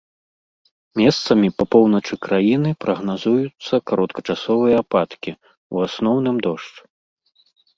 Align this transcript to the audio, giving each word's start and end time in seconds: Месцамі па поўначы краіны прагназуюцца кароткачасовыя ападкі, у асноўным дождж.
Месцамі 1.01 1.49
па 1.59 1.63
поўначы 1.75 2.13
краіны 2.27 2.69
прагназуюцца 2.87 3.75
кароткачасовыя 3.93 4.75
ападкі, 4.85 5.31
у 5.75 5.89
асноўным 5.91 6.37
дождж. 6.49 6.75